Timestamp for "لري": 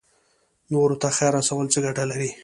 2.11-2.29